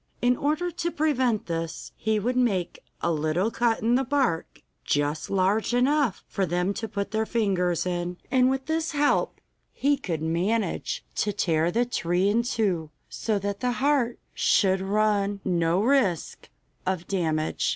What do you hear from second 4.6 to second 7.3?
just large enough for them to put their